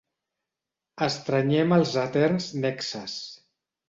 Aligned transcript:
Estrenyem 1.07 1.75
els 1.77 1.93
eterns 2.05 2.47
nexes. 2.65 3.19